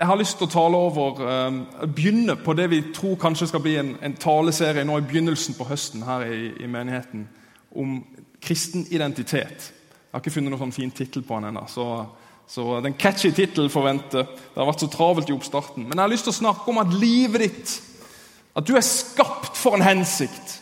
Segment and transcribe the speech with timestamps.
[0.00, 3.60] Jeg har lyst til å tale over, uh, begynne på det vi tror kanskje skal
[3.60, 7.26] bli en, en taleserie nå i begynnelsen på høsten her i, i, menigheten,
[7.76, 7.98] om
[8.40, 9.68] kristen identitet.
[9.68, 11.84] Jeg har ikke funnet noen sånn fin tittel på den ennå, så,
[12.48, 14.24] så den catchy tittelen får vente.
[14.24, 15.84] Det har vært så travelt i oppstarten.
[15.84, 17.76] Men jeg har lyst til å snakke om at livet ditt,
[18.56, 20.58] at du er skapt for en hensikt.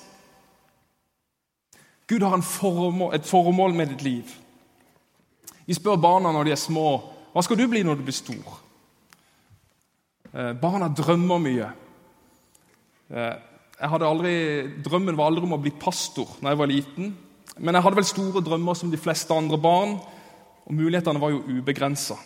[2.10, 4.38] Gud har formål, et formål med ditt liv.
[5.62, 6.88] Vi spør barna når de er små,
[7.30, 8.64] hva skal du bli når du blir stor?
[10.28, 11.68] Eh, barna drømmer mye.
[13.08, 13.36] Eh,
[13.80, 14.34] aldri,
[14.84, 17.14] drømmen var aldri om å bli pastor da jeg var liten.
[17.58, 19.96] Men jeg hadde vel store drømmer som de fleste andre barn,
[20.68, 22.18] og mulighetene var jo ubegrensa.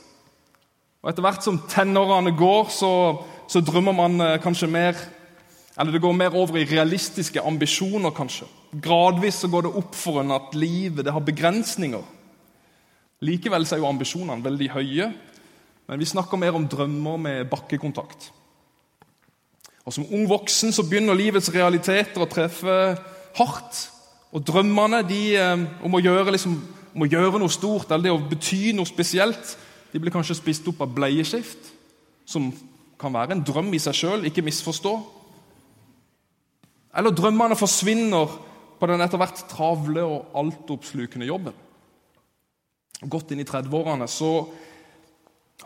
[1.06, 2.90] Etter hvert som tenårene går, så,
[3.50, 4.98] så, drømmer man eh, kanskje mer
[5.72, 8.44] Eller det går mer over i realistiske ambisjoner, kanskje.
[8.76, 12.02] Gradvis så går det opp for en at livet det har begrensninger.
[13.24, 15.06] Likevel så er jo ambisjonene veldig høye,
[15.88, 18.30] men vi snakker mer om drømmer med bakkekontakt.
[19.84, 22.76] Og Som ung voksen så begynner livets realiteter å treffe
[23.38, 23.80] hardt.
[24.32, 26.54] Og drømmene de, eh, om, å gjøre, liksom,
[26.94, 29.56] om, å gjøre, noe stort eller det å bety noe spesielt,
[29.92, 31.72] de blir kanskje spist opp av bleieskift,
[32.24, 32.52] som
[32.98, 34.94] kan være en drøm i seg sjøl, ikke misforstå.
[36.96, 38.38] Eller drømmene forsvinner
[38.78, 41.54] på den etter hvert travle og altoppslukende jobben.
[43.02, 44.32] Godt inn i 30-årene så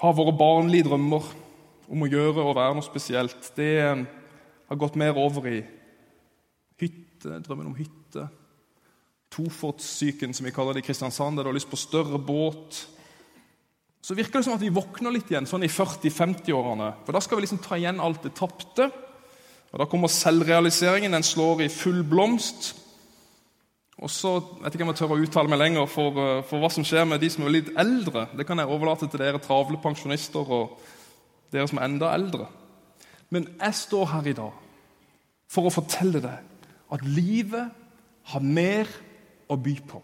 [0.00, 1.28] har våre barnlige drømmer
[1.86, 4.02] om å gjøre og være noe spesielt, det eh,
[4.66, 5.60] har gått mer over i
[6.80, 8.26] hytte, drømmen om hytte.
[9.32, 12.82] Tofotssyken, som vi kaller det i Kristiansand, der du har lyst på større båt.
[14.06, 16.92] Så virker det som at vi våkner litt igjen sånn i 40-50-årene.
[17.06, 18.90] For da skal vi liksom ta igjen alt det tapte.
[19.72, 21.16] Og Da kommer selvrealiseringen.
[21.16, 22.74] Den slår i full blomst.
[23.96, 26.68] Og så vet ikke om jeg tør å uttale meg lenger for, eh, for, hva
[26.72, 28.26] som skjer med de som er litt eldre.
[28.36, 30.76] Det kan jeg overlate til dere travle pensjonister og
[31.52, 32.46] dere som er enda eldre.
[33.30, 34.52] Men jeg står her i dag
[35.48, 36.38] for å fortelle deg
[36.92, 37.72] at livet
[38.32, 38.90] har mer
[39.48, 40.02] å by på.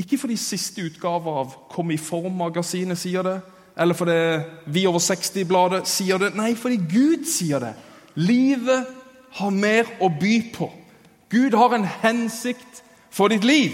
[0.00, 3.40] Ikke fordi siste utgave av Kom i form-magasinet sier det,
[3.76, 6.34] eller fordi Vi over 60-bladet sier det.
[6.34, 7.74] Nei, fordi Gud sier det.
[8.14, 8.86] Livet
[9.38, 10.70] har mer å by på.
[11.30, 13.70] Gud har en hensikt for ditt liv.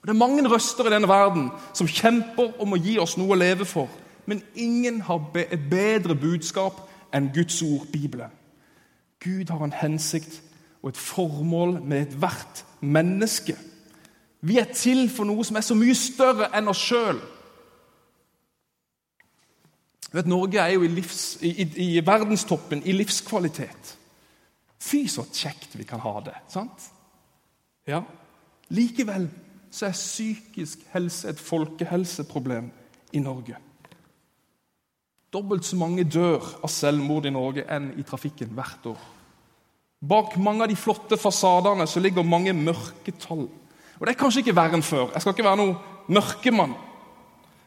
[0.00, 3.34] Og Det er mange røster i denne verden som kjemper om å gi oss noe
[3.34, 3.88] å leve for.
[4.26, 6.78] Men ingen har et bedre budskap
[7.12, 8.30] enn Guds ord, Bibelen.
[9.20, 10.40] Gud har en hensikt
[10.82, 13.56] og et formål med ethvert menneske.
[14.40, 17.20] Vi er til for noe som er så mye større enn oss sjøl.
[20.26, 21.66] Norge er jo i, livs, i, i,
[21.98, 23.96] i verdenstoppen i livskvalitet.
[24.80, 26.36] Fy, så kjekt vi kan ha det.
[26.48, 26.90] sant?
[27.88, 28.02] Ja.
[28.72, 29.28] Likevel
[29.70, 32.70] så er psykisk helse et folkehelseproblem
[33.12, 33.56] i Norge.
[35.30, 39.00] Dobbelt så mange dør av selvmord i Norge enn i trafikken hvert år.
[40.00, 43.44] Bak mange av de flotte fasadene så ligger mange mørketall.
[44.00, 45.10] Og Det er kanskje ikke verre enn før.
[45.12, 45.76] Jeg skal ikke være noen
[46.08, 46.72] mørkemann.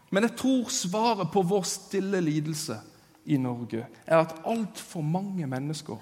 [0.09, 2.79] Men jeg tror svaret på vår stille lidelse
[3.25, 6.01] i Norge er at altfor mange mennesker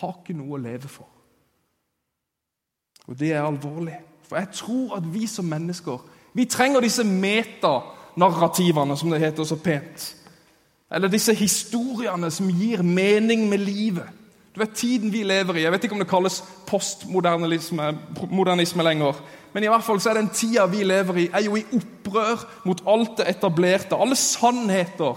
[0.00, 1.08] har ikke noe å leve for.
[3.06, 3.96] Og det er alvorlig.
[4.26, 6.02] For jeg tror at vi som mennesker
[6.36, 10.16] vi trenger disse metanarrativene, som det heter så pent.
[10.92, 14.04] Eller disse historiene som gir mening med livet.
[14.52, 19.14] Du vet Tiden vi lever i Jeg vet ikke om det kalles postmodernisme lenger.
[19.52, 22.44] Men i hvert fall så er den tida vi lever i, er jo i opprør
[22.64, 23.96] mot alt det etablerte.
[23.96, 25.14] Alle sannheter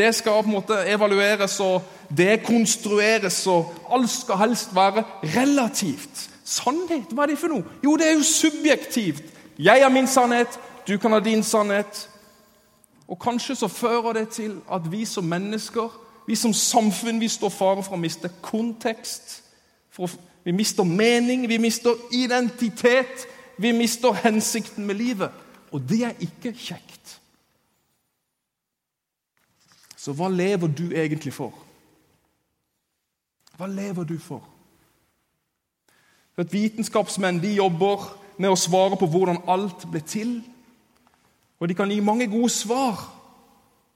[0.00, 1.82] det skal på en måte evalueres og
[2.16, 5.04] dekonstrueres, og alt skal helst være
[5.36, 6.28] relativt.
[6.44, 7.76] Sannhet, hva er det for noe?
[7.84, 9.22] Jo, det er jo subjektivt.
[9.58, 10.56] Jeg har min sannhet,
[10.88, 12.08] du kan ha din sannhet.
[13.08, 15.90] Og Kanskje så fører det til at vi som mennesker,
[16.26, 19.42] vi som samfunn, vi står fare for å miste kontekst.
[19.90, 20.10] For
[20.44, 23.26] vi mister mening, vi mister identitet,
[23.58, 25.30] vi mister hensikten med livet.
[25.72, 26.89] Og det er ikke kjekt.
[30.00, 31.52] Så hva lever du egentlig for?
[33.58, 34.40] Hva lever du for?
[36.32, 38.06] For Vitenskapsmenn de jobber
[38.40, 40.38] med å svare på hvordan alt ble til.
[41.60, 43.02] Og De kan gi mange gode svar,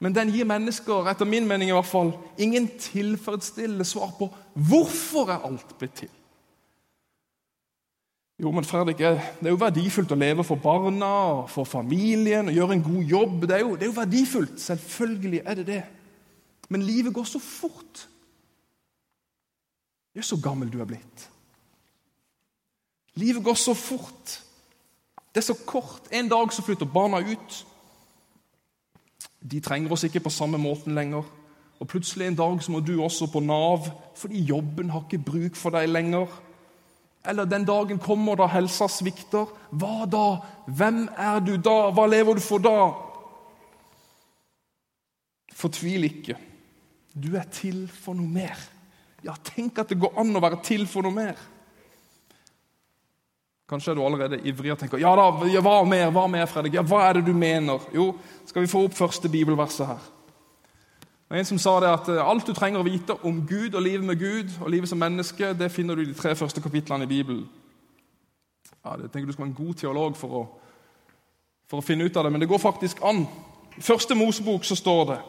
[0.04, 5.32] men den gir mennesker etter min mening i hvert fall, ingen tilfredsstillende svar på hvorfor
[5.32, 6.12] er alt blitt til.
[8.38, 11.10] Jo, men Fredrik, Det er jo verdifullt å leve for barna,
[11.40, 13.40] og for familien, og gjøre en god jobb.
[13.46, 14.60] Det er, jo, det er jo verdifullt.
[14.60, 15.82] Selvfølgelig er det det.
[16.68, 18.08] Men livet går så fort.
[20.16, 21.28] Jøss, så gammel du er blitt.
[23.14, 24.40] Livet går så fort.
[25.34, 26.10] Det er så kort.
[26.10, 27.66] En dag så flytter barna ut.
[29.50, 31.22] De trenger oss ikke på samme måten lenger.
[31.78, 35.56] Og plutselig en dag så må du også på Nav fordi jobben har ikke bruk
[35.58, 36.30] for deg lenger.
[37.26, 39.48] Eller den dagen kommer da helsa svikter.
[39.72, 40.26] Hva da?
[40.68, 41.88] Hvem er du da?
[41.94, 42.76] Hva lever du for da?
[45.54, 46.36] Fortvil ikke.
[47.14, 48.58] Du er til for noe mer.
[49.24, 51.38] Ja, tenk at det går an å være til for noe mer.
[53.70, 55.30] Kanskje er du allerede ivrig og tenker ja da,
[55.64, 56.76] hva mer, hva mer, Fredrik?
[56.76, 57.80] Ja, Hva er det du mener?
[57.96, 58.10] Jo,
[58.44, 60.10] skal vi få opp første bibelverset her.
[61.28, 63.82] Det en som sa det at eh, Alt du trenger å vite om Gud og
[63.82, 67.04] livet med Gud og livet som menneske, det finner du i de tre første kapitlene
[67.04, 67.48] i Bibelen.
[68.84, 70.42] Ja, det tenker Du skal være en god teolog for å,
[71.66, 73.24] for å finne ut av det, men det går faktisk an.
[73.76, 75.20] I første Mosebok så står det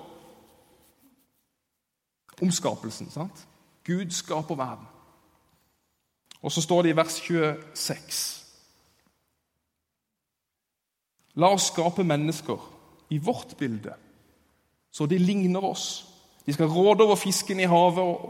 [2.41, 3.09] om skapelsen.
[3.09, 3.47] sant?
[3.83, 4.85] Gud skaper verden.
[6.41, 8.23] Og så står det i vers 26
[11.35, 12.61] La oss skape mennesker
[13.11, 13.91] i vårt bilde,
[14.95, 16.05] så de ligner oss.
[16.45, 18.29] De skal råde over fisken i havet og,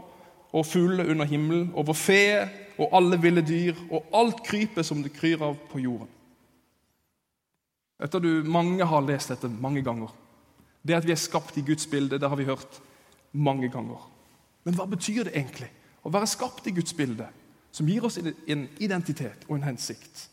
[0.50, 5.14] og fuglene under himmelen, over fe og alle ville dyr og alt krypet som det
[5.14, 6.10] kryr av på jorden.
[8.02, 10.10] Etter du, Mange har lest dette mange ganger.
[10.82, 12.80] Det at vi er skapt i Guds bilde, det har vi hørt
[13.32, 14.02] mange ganger.
[14.64, 15.70] Men hva betyr det egentlig
[16.02, 17.28] å være skapt i Guds bilde,
[17.70, 20.26] som gir oss en identitet og en hensikt?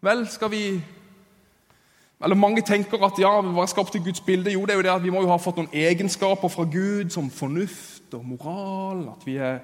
[0.00, 0.64] Vel, skal vi
[2.22, 4.52] eller Mange tenker at ja, vi var skapt i Guds bilde.
[4.52, 7.08] Jo, det er jo det at vi må jo ha fått noen egenskaper fra Gud,
[7.10, 9.06] som fornuft og moral.
[9.14, 9.62] At vi, er,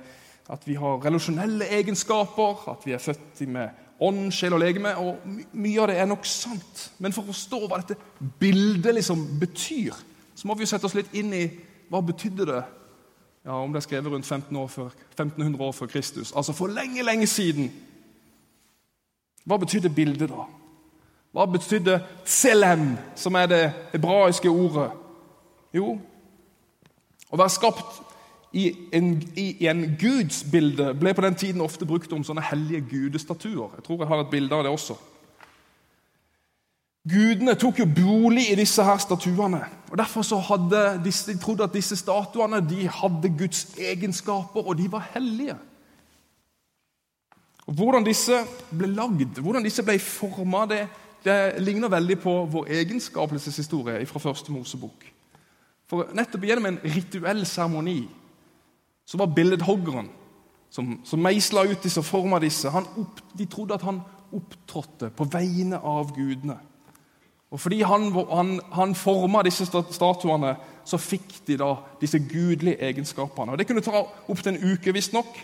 [0.49, 4.95] at vi har relasjonelle egenskaper, at vi er født med ånd, sjel og legeme.
[4.97, 5.21] og
[5.53, 6.87] Mye av det er nok sant.
[6.99, 8.01] Men for å forstå hva dette
[8.41, 9.93] bildet liksom betyr,
[10.37, 11.45] så må vi jo sette oss litt inn i
[11.93, 12.65] hva betydde det
[13.47, 16.33] ja, om det er skrevet rundt 15 år før, 1500 år før Kristus.
[16.33, 17.69] Altså for lenge, lenge siden.
[19.47, 20.49] Hva betydde bildet, da?
[21.37, 24.91] Hva betydde 'tselem', som er det hebraiske ordet?
[25.75, 25.99] Jo,
[27.29, 28.01] å være skapt
[28.57, 32.81] i en, i en Guds bilde ble på den tiden ofte brukt om sånne hellige
[32.89, 33.77] gudestatuer.
[33.77, 34.97] Jeg tror jeg har et bilde av det også.
[37.07, 39.61] Gudene tok jo bolig i disse her statuene.
[39.91, 44.79] og Derfor så hadde disse, de trodd at disse statuene de hadde Guds egenskaper, og
[44.79, 45.61] de var hellige.
[47.67, 48.41] Og Hvordan disse
[48.71, 50.87] ble lagd, hvordan disse ble forma, det,
[51.27, 55.07] det, ligner veldig på vår egen skapelseshistorie fra første Mosebok.
[55.87, 58.01] For Nettopp gjennom en rituell seremoni
[59.07, 60.09] så var billedhoggeren
[60.71, 64.01] som, som meisla ut disse og forma disse, opp, de trodde at han
[64.35, 66.59] opptrådte på vegne av gudene.
[67.55, 70.57] Og Fordi han, han, han forma disse statuene,
[70.87, 71.71] så fikk de da
[72.01, 73.53] disse gudelige egenskapene.
[73.55, 75.39] Og Det kunne ta opptil en uke, visstnok.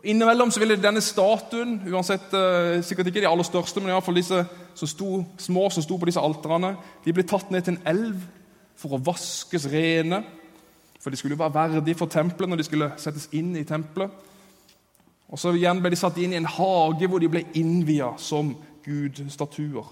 [0.00, 3.92] Og Innimellom så ville denne statuen, uansett, eh, sikkert ikke de aller største, men i
[3.92, 6.70] alle fall disse som sto, små som sto på disse alterne,
[7.04, 8.22] de ble tatt ned til en elv
[8.80, 10.22] for å vaskes rene.
[11.00, 14.10] For de skulle jo være verdige for tempelet når de skulle settes inn i tempelet.
[15.28, 18.54] Og så igjen ble de satt inn i en hage hvor de ble innvia som
[18.86, 19.84] gudstatuer.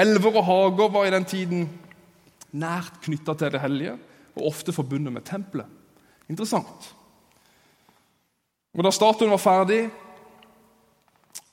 [0.00, 1.68] Elver og hager var i den tiden
[2.56, 3.98] nært knytta til det hellige
[4.38, 5.68] og ofte forbundet med tempelet.
[6.32, 6.94] Interessant.
[8.74, 9.90] Og Da statuen var ferdig,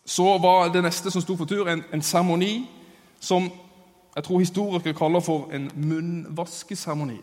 [0.05, 2.69] så var det neste som sto for tur, en seremoni
[3.19, 3.51] som
[4.15, 7.19] jeg tror historikere kaller for en munnvaskeseremoni.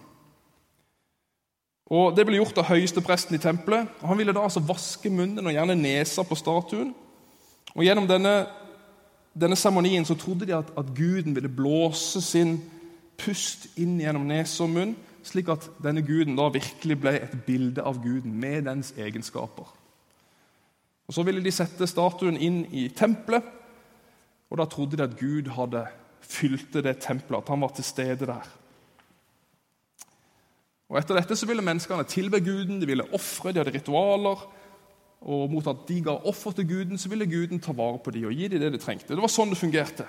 [1.87, 3.88] Og Det ble gjort av høyeste presten i tempelet.
[4.00, 6.95] og Han ville da altså vaske munnen og gjerne nesa på statuen.
[7.75, 12.61] Og Gjennom denne seremonien så trodde de at, at, guden ville blåse sin
[13.19, 17.83] pust inn gjennom nese og munn, slik at denne guden da virkelig ble et bilde
[17.83, 19.69] av guden med dens egenskaper.
[21.07, 23.45] Og Så ville de sette statuen inn i tempelet,
[24.51, 25.87] og da trodde de at Gud hadde
[26.27, 28.47] fylte det tempelet, at han var til stede der.
[30.87, 34.45] Og Etter dette så ville menneskene tilbe guden, de ville ofre, de hadde ritualer
[35.27, 38.29] og mot at de ga offer til guden, så ville guden ta vare på dem
[38.29, 39.15] og gi dem det de trengte.
[39.15, 40.07] Det var sånn det fungerte.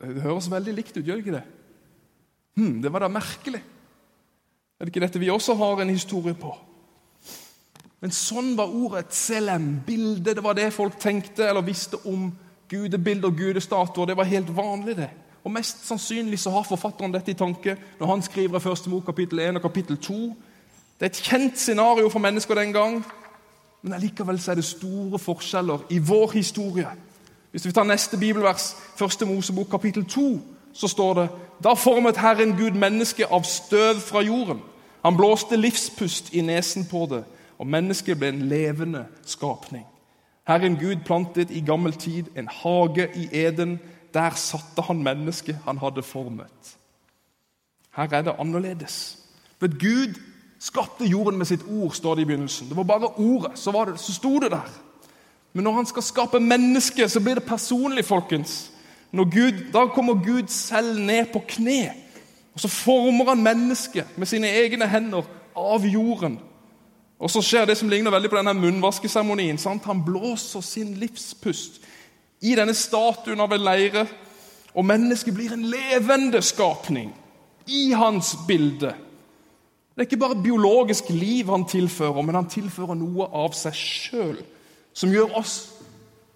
[0.00, 1.44] Det høres veldig likt ut, gjør det ikke det?
[2.56, 3.60] Hm, det var da merkelig.
[4.76, 6.50] Er det ikke dette vi også har en historie på?
[8.00, 10.34] Men sånn var ordet selem, bilde.
[10.34, 12.28] Det var det folk tenkte eller visste om
[12.68, 14.06] gudebilder og gudestatuer.
[14.06, 15.10] Det var helt vanlig, det.
[15.44, 19.04] Og Mest sannsynlig så har forfatteren dette i tanke når han skriver i første mot
[19.06, 20.20] kapittel 1 og kapittel 2
[20.98, 23.04] det er et kjent scenario for mennesker den gang,
[23.82, 26.88] men allikevel er det store forskjeller i vår historie.
[27.50, 30.40] Hvis vi tar neste bibelvers, første Mosebok kapittel 2,
[30.72, 31.28] så står det
[31.64, 34.60] Da formet Herren Gud mennesket av støv fra jorden.
[35.04, 37.24] Han blåste livspust i nesen på det,
[37.58, 39.86] og mennesket ble en levende skapning.
[40.46, 43.78] Herren Gud plantet i gammel tid en hage i Eden
[44.14, 46.76] der satte han mennesket han hadde formet.
[47.96, 49.18] Her er det annerledes.
[49.58, 50.14] For Gud
[50.58, 52.68] skapte jorden med sitt ord, står det i begynnelsen.
[52.68, 54.70] Det var bare ordet, så, var det, så sto det der.
[55.52, 58.72] Men når han skal skape mennesket, så blir det personlig, folkens.
[59.12, 61.90] Gud, da kommer Gud selv ned på kne.
[62.54, 65.22] Og Så former han mennesket med sine egne hender
[65.56, 66.38] av jorden.
[67.16, 69.58] Og så skjer det som ligner veldig på denne munnvaskeseremonien.
[69.86, 71.80] Han blåser sin livspust
[72.44, 74.04] i denne statuen av en leire.
[74.76, 77.14] Og mennesket blir en levende skapning
[77.66, 78.92] i hans bilde.
[79.96, 84.42] Det er ikke bare biologisk liv han tilfører, men han tilfører noe av seg sjøl
[84.96, 85.54] som gjør oss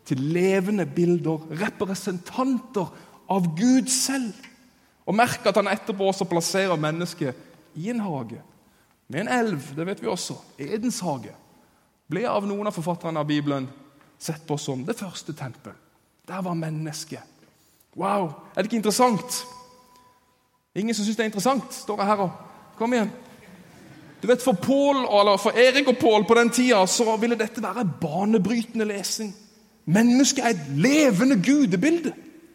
[0.09, 2.89] til levende bilder, representanter
[3.31, 4.33] av Gud selv.
[5.05, 7.37] Og Merk at han etterpå også plasserer mennesket
[7.77, 8.41] i en hage
[9.11, 9.75] med en elv.
[9.77, 10.37] Det vet vi også.
[10.59, 11.35] Edens hage
[12.11, 13.69] ble av noen av forfatterne av Bibelen
[14.19, 15.75] sett på som det første tempel.
[16.29, 17.27] Der var mennesket.
[17.99, 18.31] Wow!
[18.55, 19.43] Er det ikke interessant?
[20.79, 22.47] Ingen som syns det er interessant, står jeg her og
[22.79, 23.11] Kom igjen.
[24.23, 27.61] Du vet, For, Paul, eller for Erik og Pål på den tida så ville dette
[27.61, 29.35] være banebrytende lesing.
[29.85, 32.13] Mennesket er et levende gudebilde.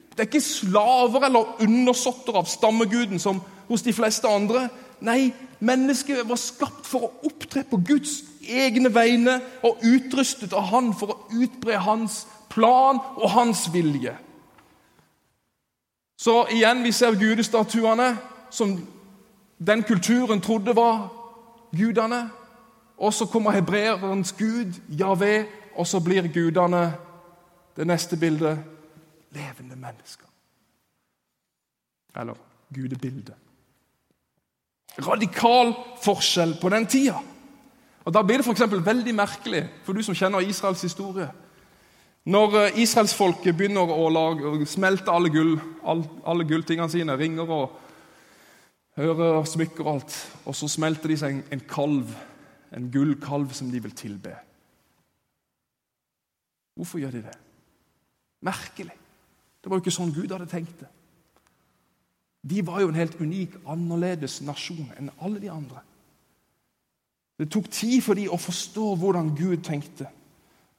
[0.09, 4.69] Det er ikke slaver eller undersåtter av stammeguden som hos de fleste andre.
[5.05, 10.93] Nei, mennesket var skapt for å opptre på Guds egne vegne og utrustet av Han
[10.97, 14.15] for å utbre hans plan og hans vilje.
[16.17, 18.15] Så igjen, vi ser gudestatuene
[18.49, 18.77] som
[19.57, 21.09] den kulturen trodde var
[21.75, 22.29] gudene.
[22.97, 25.45] Og så kommer hebreerens gud, Javé,
[25.75, 26.93] og så blir gudene
[27.75, 28.63] det neste bildet
[29.35, 30.27] levende mennesker.
[32.15, 32.39] Eller
[32.73, 33.35] gudebildet.
[35.03, 35.73] Radikal
[36.03, 37.19] forskjell på den tida.
[38.05, 41.27] Og Da blir det for veldig merkelig for du som kjenner Israels historie.
[42.25, 47.75] Når eh, israelsfolket begynner å lage, smelte alle, gull, alle, gulltingene sine, ringer og
[48.97, 52.15] hører og smykker og alt, og så smelter de seg en, en kalv,
[52.73, 54.33] en gullkalv som de vil tilbe.
[56.75, 57.35] Hvorfor gjør de det?
[58.45, 58.97] Merkelig.
[59.61, 60.89] Det var jo ikke sånn Gud hadde tenkt det.
[62.49, 65.81] De var jo en helt unik, annerledes nasjon enn alle de andre.
[67.39, 70.07] Det tok tid for dem å forstå hvordan Gud tenkte.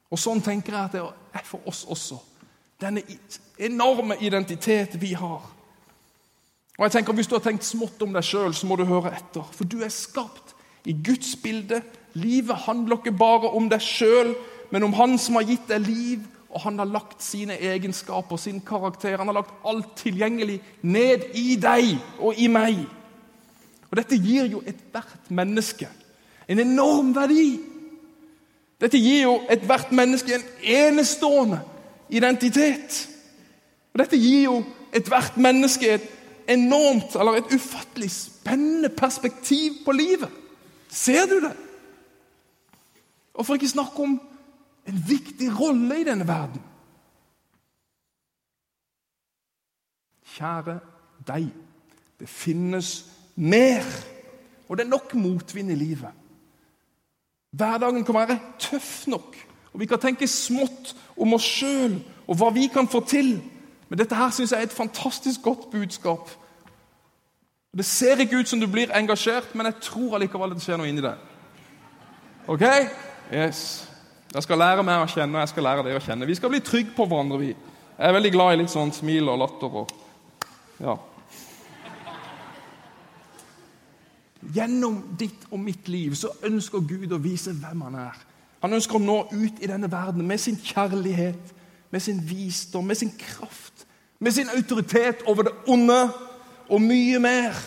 [0.09, 1.03] Og Sånn tenker jeg at det
[1.35, 2.17] er for oss også.
[2.81, 3.03] Denne
[3.59, 5.43] enorme identitet vi har.
[6.77, 9.11] Og jeg tenker Hvis du har tenkt smått om deg sjøl, så må du høre
[9.17, 9.43] etter.
[9.51, 10.55] For du er skapt
[10.87, 11.81] i Guds bilde.
[12.13, 14.35] Livet handler ikke bare om deg sjøl,
[14.71, 16.23] men om Han som har gitt deg liv.
[16.57, 21.51] Og han har lagt sine egenskaper, sin karakter, han har lagt alt tilgjengelig ned i
[21.61, 22.79] deg og i meg.
[23.91, 25.85] Og Dette gir jo ethvert menneske
[26.49, 27.59] en enorm verdi.
[28.81, 30.47] Dette gir jo ethvert menneske en
[30.79, 31.59] enestående
[32.09, 32.97] identitet.
[33.93, 34.55] Og Dette gir jo
[34.97, 36.09] ethvert menneske et
[36.49, 40.33] enormt, eller et ufattelig spennende perspektiv på livet.
[40.89, 41.53] Ser du det?
[43.37, 44.17] Og for ikke snakke om
[44.87, 46.61] en viktig rolle i denne verden.
[50.37, 50.79] Kjære
[51.27, 51.49] deg,
[52.19, 53.85] det finnes mer.
[54.67, 56.11] Og det er nok motvind i livet.
[57.51, 59.35] Hverdagen kan være tøff nok,
[59.73, 61.95] og vi kan tenke smått om oss sjøl
[62.27, 63.37] og hva vi kan få til.
[63.89, 66.29] Men dette her synes jeg er et fantastisk godt budskap.
[67.77, 70.89] Det ser ikke ut som du blir engasjert, men jeg tror allikevel det skjer noe
[70.89, 71.19] inni deg.
[72.47, 72.63] Ok?
[73.33, 73.87] Yes.
[74.33, 76.27] Jeg skal lære meg å kjenne, og jeg skal lære deg å kjenne.
[76.27, 77.39] Vi skal bli trygge på hverandre.
[77.39, 77.53] vi.
[77.97, 79.77] Jeg er veldig glad i litt sånn smil og latter.
[79.81, 79.87] og
[80.79, 80.97] ja.
[84.53, 88.19] Gjennom ditt og mitt liv så ønsker Gud å vise hvem han er.
[88.61, 91.53] Han ønsker å nå ut i denne verden med sin kjærlighet,
[91.89, 93.85] med sin visdom, med sin kraft,
[94.19, 95.99] med sin autoritet over det onde
[96.67, 97.57] og mye mer.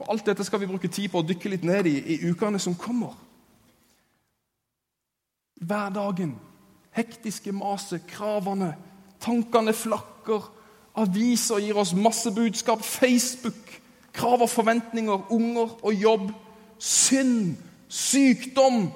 [0.00, 2.58] Og Alt dette skal vi bruke tid på å dykke litt ned i i ukene
[2.58, 3.14] som kommer.
[5.60, 6.34] Hverdagen,
[6.96, 8.74] hektiske maset, kravene,
[9.20, 10.48] tankene flakker,
[10.96, 13.80] aviser gir oss masse budskap, Facebook
[14.12, 16.30] Krav og forventninger, unger og jobb.
[16.78, 17.56] Synd,
[17.88, 18.88] sykdom,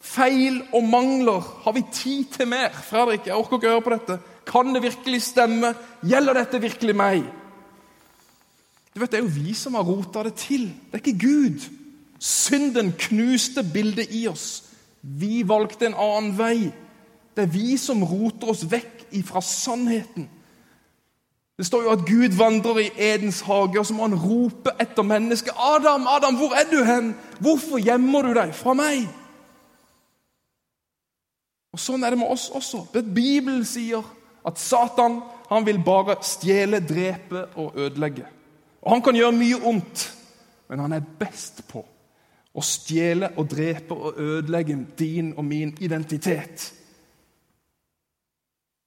[0.00, 1.40] feil og mangler.
[1.64, 2.70] Har vi tid til mer?
[2.72, 4.18] Fredrik, jeg orker ikke høre på dette.
[4.46, 5.72] Kan det virkelig stemme?
[6.04, 7.24] Gjelder dette virkelig meg?
[8.94, 10.66] Du vet, Det er jo vi som har rota det til.
[10.66, 11.70] Det er ikke Gud.
[12.18, 14.64] Synden knuste bildet i oss.
[15.04, 16.72] Vi valgte en annen vei.
[17.36, 20.28] Det er vi som roter oss vekk ifra sannheten.
[21.58, 25.06] Det står jo at Gud vandrer i Edens hage, og så må han rope etter
[25.06, 25.54] mennesket.
[25.54, 27.14] 'Adam, Adam, hvor er du hen?
[27.38, 29.06] Hvorfor gjemmer du deg fra meg?'
[31.74, 32.86] Og Sånn er det med oss også.
[32.92, 34.02] Bibelen sier
[34.46, 38.24] at Satan Han vil bare stjele, drepe og ødelegge.
[38.82, 40.14] Og Han kan gjøre mye ondt,
[40.68, 41.84] men han er best på
[42.54, 46.72] å stjele og drepe og ødelegge din og min identitet.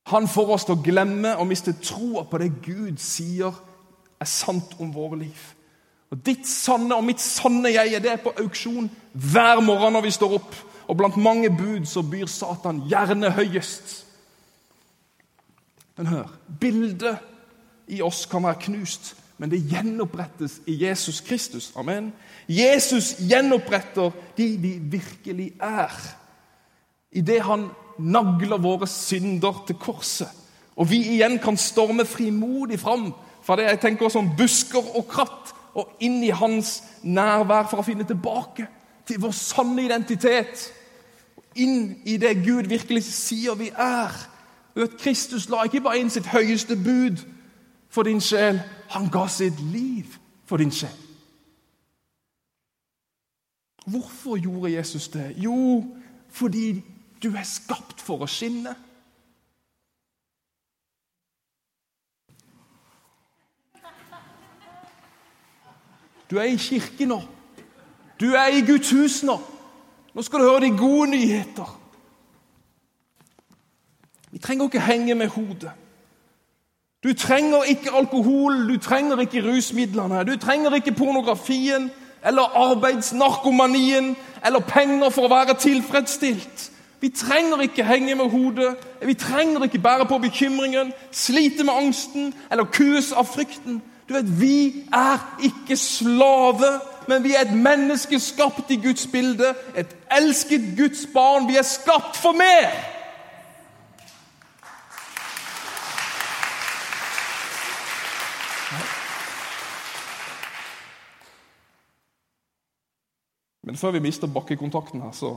[0.07, 3.51] Han får oss til å glemme og miste troa på det Gud sier
[4.19, 5.41] er sant om våre liv.
[6.11, 10.15] Og Ditt sanne og mitt sanne jeg det er på auksjon hver morgen når vi
[10.15, 10.55] står opp.
[10.87, 14.05] Og blant mange bud så byr Satan gjerne høyest.
[15.97, 16.31] Men hør
[16.61, 17.17] bildet
[17.91, 21.71] i oss kan være knust, men det gjenopprettes i Jesus Kristus.
[21.75, 22.13] Amen.
[22.47, 25.91] Jesus gjenoppretter de vi virkelig er.
[27.11, 30.29] Idet han nagler våre synder til korset.
[30.77, 33.11] Og vi igjen kan storme frimodig fram
[33.43, 37.85] fra det jeg tenker som busker og kratt, og inn i hans nærvær for å
[37.85, 38.65] finne tilbake
[39.05, 40.63] til vår sanne identitet.
[41.55, 44.13] Inn i det Gud virkelig sier vi er.
[44.77, 47.21] At Kristus la ikke bare inn sitt høyeste bud
[47.93, 48.59] for din sjel,
[48.93, 51.06] han ga sitt liv for din sjel.
[53.87, 55.33] Hvorfor gjorde Jesus det?
[55.37, 55.85] Jo,
[56.29, 56.83] fordi
[57.23, 58.73] du er skapt for å skinne.
[66.27, 67.21] Du er i kirken nå.
[68.19, 69.37] Du er i Guds hus nå.
[70.11, 71.69] Nå skal du høre de gode nyheter.
[74.31, 75.71] Vi trenger ikke henge med hodet.
[77.03, 81.87] Du trenger ikke alkohol, du trenger ikke rusmidlene, du trenger ikke pornografien
[82.25, 86.71] eller arbeidsnarkomanien eller penger for å være tilfredsstilt.
[87.01, 92.33] Vi trenger ikke henge med hodet, vi trenger ikke bære på bekymringen, slite med angsten
[92.51, 93.81] eller kues av frykten.
[94.09, 99.53] Du vet, Vi er ikke slave, men vi er et menneske skapt i Guds bilde.
[99.75, 101.47] Et elsket Guds barn.
[101.47, 102.96] Vi er skapt for mer!
[113.67, 115.33] Men før vi mister bakkekontakten her, så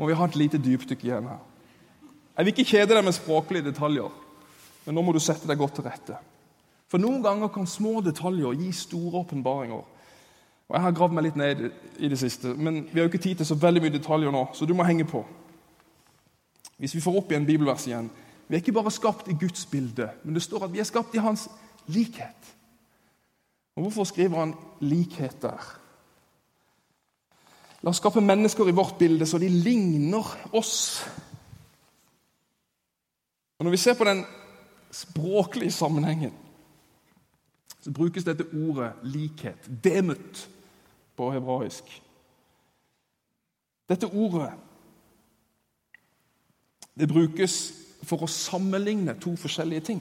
[0.00, 1.38] må vi ha et lite dypdykk igjen her.
[2.34, 4.10] Jeg vil ikke kjede deg med språklige detaljer,
[4.86, 6.18] men nå må du sette deg godt til rette.
[6.90, 9.82] For noen ganger kan små detaljer gi store åpenbaringer.
[10.70, 11.62] Og Jeg har gravd meg litt ned
[11.98, 14.44] i det siste, men vi har jo ikke tid til så veldig mye detaljer nå,
[14.54, 15.22] så du må henge på.
[16.82, 18.08] Hvis vi får opp igjen bibelvers igjen
[18.48, 21.14] Vi er ikke bare skapt i Guds bilde, men det står at vi er skapt
[21.14, 21.44] i hans
[21.86, 22.48] likhet.
[23.76, 25.79] Og Hvorfor skriver han likhet der?
[27.82, 31.00] La oss skape mennesker i vårt bilde så de ligner oss.
[33.58, 34.24] Og Når vi ser på den
[34.90, 36.32] språklige sammenhengen,
[37.80, 40.48] så brukes dette ordet likhet, demut,
[41.16, 41.84] på hebraisk.
[43.88, 44.52] Dette ordet
[47.00, 50.00] det brukes for å sammenligne to forskjellige ting.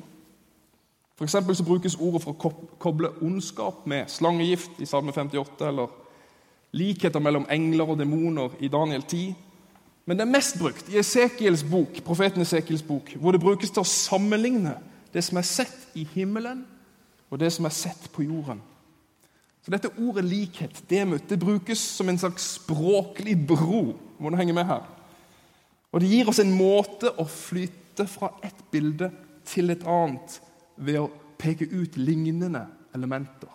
[1.19, 5.91] For så brukes ordet for å koble ondskap med slangegift i Salme 58, eller
[6.75, 9.35] likheter mellom engler og demoner i Daniel 10.
[10.05, 13.83] Men det er mest brukt i Esekiels bok, profeten Esekiels bok, hvor det brukes til
[13.83, 14.75] å sammenligne
[15.13, 16.63] det som er sett i himmelen,
[17.29, 18.61] og det som er sett på jorden.
[19.61, 23.93] Så Dette ordet likhet, demut, det brukes som en slags språklig bro.
[24.17, 24.85] Må du henge med her?
[25.91, 29.11] Og Det gir oss en måte å flytte fra ett bilde
[29.45, 30.39] til et annet
[30.77, 33.49] ved å peke ut lignende elementer.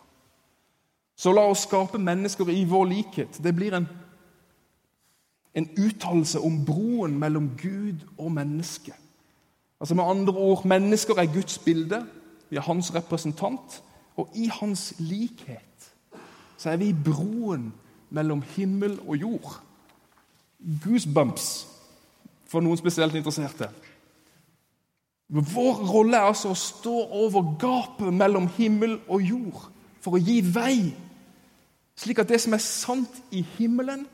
[1.16, 3.38] Så la oss skape mennesker i vår likhet.
[3.42, 3.87] Det blir en,
[5.55, 8.94] en uttalelse om broen mellom Gud og menneske.
[9.81, 12.07] Altså Med andre ord, mennesker er Guds bilde.
[12.50, 13.83] Vi er hans representant.
[14.16, 15.90] Og i hans likhet
[16.59, 17.72] så er vi broen
[18.11, 19.57] mellom himmel og jord.
[20.85, 21.66] Goosebumps
[22.48, 23.68] for noen spesielt interesserte.
[25.29, 29.64] Vår rolle er altså å stå over gapet mellom himmel og jord
[30.05, 30.92] for å gi vei,
[31.96, 34.07] slik at det som er sant i himmelen,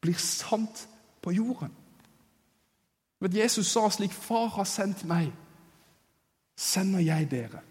[0.00, 0.88] blir sant
[1.22, 1.72] på jorden.
[3.20, 5.32] Men Jesus sa slik 'Far har sendt meg,
[6.56, 7.62] sender jeg dere'.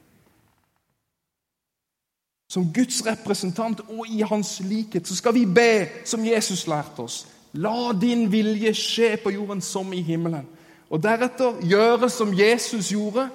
[2.50, 7.28] Som Guds representant og i hans likhet så skal vi be som Jesus lærte oss.
[7.54, 10.48] La din vilje skje på jorden som i himmelen.
[10.90, 13.30] Og deretter gjøre som Jesus gjorde.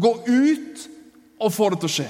[0.00, 0.88] Gå ut
[1.40, 2.08] og få det til å skje.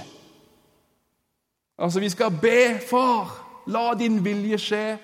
[1.78, 4.98] Altså, Vi skal be, Far, la din vilje skje,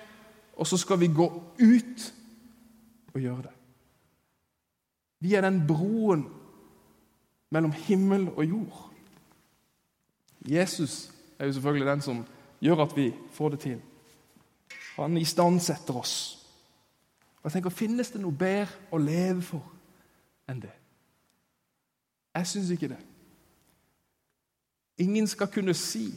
[0.57, 1.27] og så skal vi gå
[1.61, 2.13] ut
[3.13, 3.55] og gjøre det.
[5.19, 6.25] Vi er den broen
[7.49, 8.91] mellom himmel og jord.
[10.49, 12.25] Jesus er jo selvfølgelig den som
[12.61, 13.81] gjør at vi får det til.
[14.95, 16.47] Han istandsetter oss.
[17.41, 19.65] Og jeg tenker, Finnes det noe bedre å leve for
[20.49, 20.73] enn det?
[22.35, 22.99] Jeg syns ikke det.
[25.01, 26.11] Ingen skal kunne si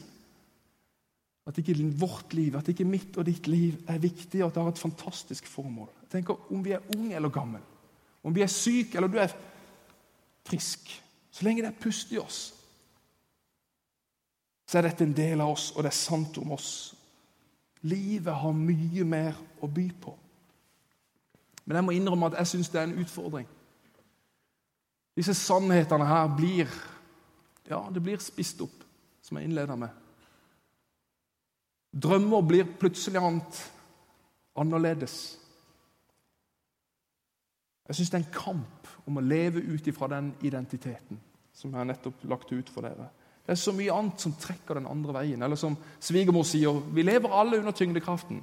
[1.45, 4.63] at ikke vårt liv, at ikke mitt og ditt liv er viktig, og at det
[4.63, 5.89] har et fantastisk formål.
[6.09, 7.61] Tenk Om vi er unge eller gamle,
[8.23, 9.33] om vi er syke eller du er
[10.45, 12.53] frisk Så lenge det er pust i oss,
[14.65, 16.69] så er dette en del av oss, og det er sant om oss.
[17.83, 20.13] Livet har mye mer å by på.
[21.65, 23.49] Men jeg må innrømme at jeg syns det er en utfordring.
[25.17, 26.71] Disse sannhetene her blir
[27.67, 28.83] ja, det blir spist opp,
[29.21, 30.04] som jeg innleda med.
[31.95, 33.59] Drømmer blir plutselig annet
[34.59, 35.37] annerledes.
[37.87, 41.21] Jeg syns det er en kamp om å leve ut ifra den identiteten
[41.55, 43.07] som jeg har nettopp lagt ut for dere.
[43.45, 45.43] Det er så mye annet som trekker den andre veien.
[45.45, 48.41] Eller som svigermor sier, vi lever alle under tyngdekraften.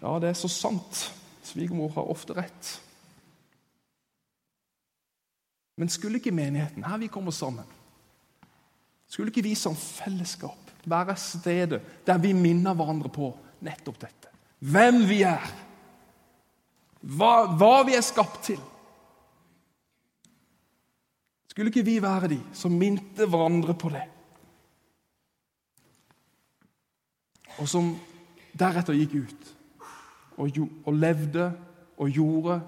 [0.00, 1.10] Ja, det er så sant.
[1.44, 2.70] Svigermor har ofte rett.
[5.76, 7.64] Men skulle ikke menigheten, her vi kommer sammen,
[9.08, 14.30] skulle ikke vi som fellesskap være stedet der vi minner hverandre på nettopp dette?
[14.60, 15.52] Hvem vi er,
[17.00, 18.60] hva, hva vi er skapt til.
[21.50, 24.04] Skulle ikke vi være de som minte hverandre på det?
[27.60, 27.94] Og som
[28.56, 29.48] deretter gikk ut
[30.40, 31.50] og, og levde
[32.00, 32.60] og gjorde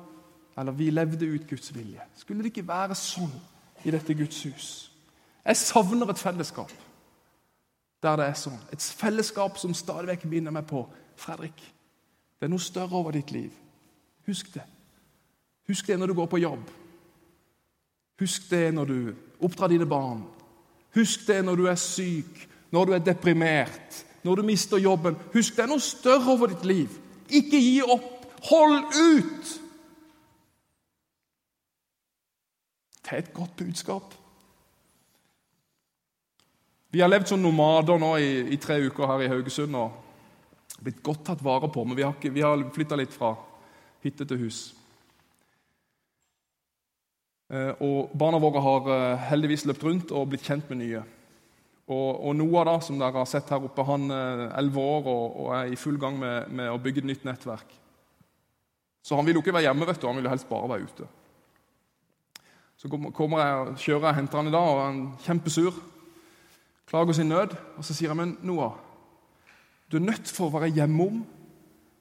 [0.59, 2.01] eller vi levde ut Guds vilje.
[2.16, 3.33] Skulle det ikke være sånn
[3.85, 4.66] i dette Guds hus?
[5.42, 6.72] Jeg savner et fellesskap
[8.03, 8.59] der det er sånn.
[8.75, 10.83] Et fellesskap som stadig vekk minner meg på
[11.17, 11.59] Fredrik,
[12.38, 13.53] det er noe større over ditt liv.
[14.27, 14.65] Husk det.
[15.71, 16.71] Husk det når du går på jobb.
[18.21, 18.99] Husk det når du
[19.43, 20.25] oppdrar dine barn.
[20.95, 25.17] Husk det når du er syk, når du er deprimert, når du mister jobben.
[25.35, 26.99] Husk det er noe større over ditt liv.
[27.31, 28.11] Ikke gi opp.
[28.51, 29.53] Hold ut!
[33.03, 34.15] Det er et godt budskap.
[36.92, 39.94] Vi har levd som nomader nå i, i, tre uker her i Haugesund og
[40.85, 41.87] blitt godt tatt vare på.
[41.88, 43.31] Men vi har, ikke, har flytta litt fra
[44.05, 44.59] hytte til hus.
[47.48, 51.00] Eh, og Barna våre har eh, heldigvis løpt rundt og blitt kjent med nye.
[51.88, 55.09] Og, og Noah, da, som dere har sett her oppe, han er eh, elleve år
[55.14, 57.72] og, og, er i full gang med, med, å bygge et nytt nettverk.
[59.00, 60.92] Så han vil jo ikke være hjemme, vet du, han vil jo helst bare være
[60.92, 61.09] ute.
[62.76, 65.81] Så kommer jeg og kjører jeg henter han i dag, og han er kjempesur.
[66.88, 67.57] Klager sin nød.
[67.77, 68.77] Og så sier jeg, men Noah,
[69.90, 71.23] du er nødt for å være hjemom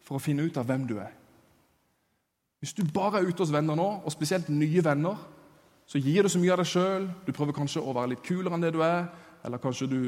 [0.06, 1.12] for å finne ut av hvem du er.
[2.62, 5.17] Hvis du bare er ute hos venner nå, og spesielt nye venner,
[5.89, 7.08] så gir du så mye av deg sjøl.
[7.26, 9.10] Du prøver kanskje å være litt kulere enn det du er.
[9.44, 10.00] Eller kanskje du,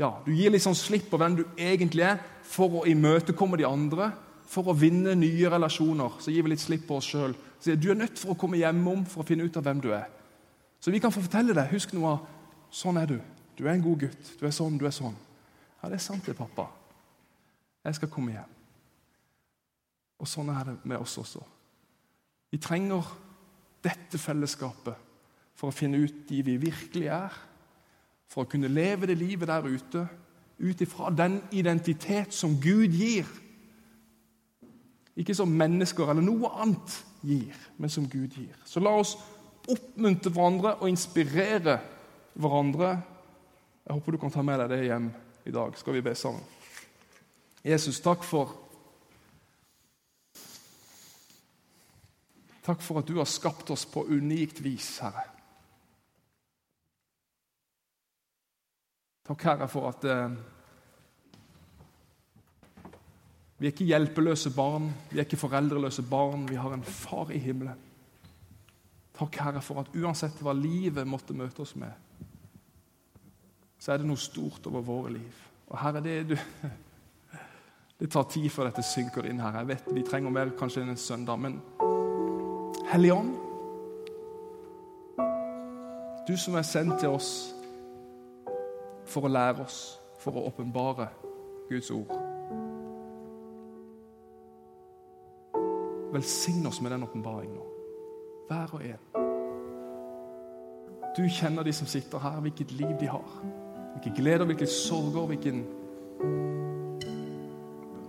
[0.00, 3.68] ja, du gir litt sånn slipp på hvem du egentlig er, for å imøtekomme de
[3.68, 4.08] andre.
[4.50, 6.16] For å vinne nye relasjoner.
[6.18, 9.04] Så gir vi litt slipp på oss sjøl du er nødt for å komme hjemom
[9.08, 10.08] for å finne ut av hvem du er.
[10.80, 12.16] Så vi kan få fortelle deg husk noe
[12.72, 13.18] sånn er du.
[13.60, 14.30] Du er en god gutt.
[14.40, 15.16] Du er sånn, du er sånn.
[15.82, 16.64] Ja, det er sant det, pappa.
[17.84, 18.56] Jeg skal komme hjem.
[20.20, 21.42] Og sånn er det med oss også.
[22.50, 23.04] Vi trenger
[23.84, 24.96] dette fellesskapet
[25.60, 27.36] for å finne ut de vi virkelig er.
[28.32, 30.06] For å kunne leve det livet der ute
[30.60, 33.28] ut ifra den identitet som Gud gir.
[35.20, 38.56] Ikke som mennesker eller noe annet gir, men som Gud gir.
[38.64, 39.16] Så la oss
[39.68, 41.78] oppmuntre hverandre og inspirere
[42.40, 42.94] hverandre.
[43.90, 45.06] Jeg håper du kan ta med deg det hjem
[45.50, 45.74] i dag.
[45.74, 46.44] Skal vi be sammen?
[47.66, 48.52] Jesus, takk for
[52.62, 55.24] Takk for at du har skapt oss på unikt vis, Herre.
[59.26, 60.36] Takk, Herre, for at eh,
[63.58, 66.46] Vi er ikke hjelpeløse barn, vi er ikke foreldreløse barn.
[66.46, 67.82] Vi har en far i himmelen.
[69.18, 71.90] Takk, Herre, for at uansett hva livet måtte møte oss med,
[73.80, 75.36] så er det noe stort over våre liv.
[75.72, 76.36] Og Herre, det, du,
[78.00, 79.62] det tar tid før dette synker inn her.
[79.62, 81.40] Jeg vet Vi trenger mer kanskje enn en søndag.
[81.40, 81.60] Men
[82.90, 83.32] Hellige Ånd,
[86.28, 87.30] du som er sendt til oss
[89.08, 89.78] for å lære oss,
[90.20, 91.08] for å åpenbare
[91.70, 92.12] Guds ord.
[96.12, 97.66] Velsign oss med den åpenbaringen nå.
[98.50, 99.02] Hver og en.
[101.16, 103.40] Du kjenner de som sitter her, hvilket liv de har.
[103.94, 105.64] Hvilke gleder, hvilke sorger, hvilken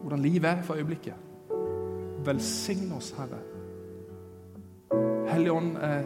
[0.01, 1.13] Hvordan livet er for øyeblikket.
[2.25, 3.39] Velsign oss, Herre.
[5.31, 6.05] Hellige Ånd eh,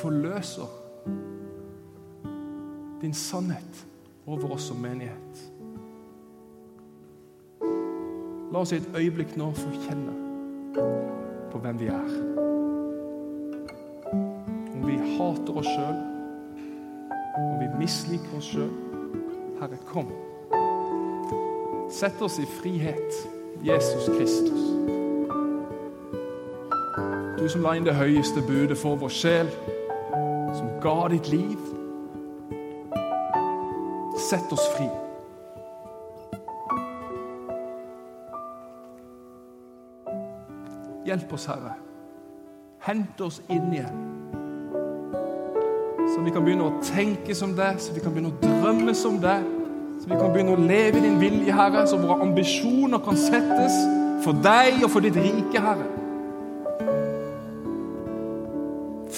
[0.00, 0.66] forløser
[3.00, 3.86] din sannhet
[4.26, 5.42] over oss som menighet.
[8.52, 10.12] La oss i et øyeblikk nå få kjenne
[11.52, 12.16] på hvem vi er.
[14.72, 16.11] Om vi hater oss sjøl,
[17.36, 18.70] og vi misliker oss sjøl.
[19.60, 20.08] Herre, kom.
[21.90, 23.28] Sett oss i frihet,
[23.64, 24.62] Jesus Kristus.
[27.38, 29.48] Du som la inn det høyeste budet for vår sjel,
[30.54, 31.58] som ga ditt liv.
[34.28, 34.88] Sett oss fri.
[41.06, 41.74] Hjelp oss, Herre.
[42.86, 44.11] Hent oss inn igjen.
[46.12, 49.16] Så vi kan begynne å tenke som deg, så vi kan begynne å drømme som
[49.20, 49.46] deg.
[50.02, 53.78] Så vi kan begynne å leve i din vilje, Herre, så våre ambisjoner kan settes
[54.24, 55.88] for deg og for ditt rike, Herre.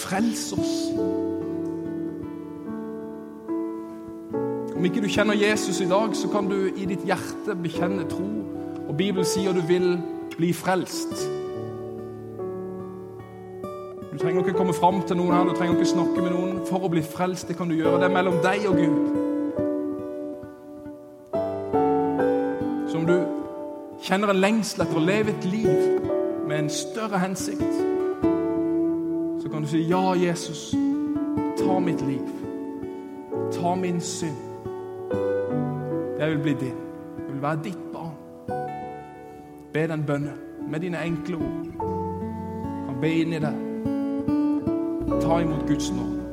[0.04, 0.74] Frels oss.
[4.74, 8.28] Om ikke du kjenner Jesus i dag, så kan du i ditt hjerte bekjenne tro.
[8.85, 9.96] Og Bibelen sier du vil
[10.37, 11.24] bli frelst.
[14.24, 16.88] Trenger ikke komme fram til noen her, du trenger ikke snakke med noen for å
[16.88, 17.44] bli frelst.
[17.44, 17.98] Det kan du gjøre.
[18.00, 18.94] Det er mellom deg og Gud.
[22.88, 23.18] Så om du
[24.00, 25.68] kjenner en lengsel etter å leve et liv
[26.48, 27.76] med en større hensikt,
[29.42, 30.70] så kan du si ja, Jesus,
[31.60, 32.24] ta mitt liv.
[33.58, 34.40] Ta min synd.
[36.16, 36.80] Jeg vil bli din.
[37.26, 38.16] Jeg vil være ditt barn.
[39.76, 41.70] Be den bønnen med dine enkle ord.
[42.88, 43.73] Kan be inn i det.
[45.08, 46.23] Ta imot Guds nåde.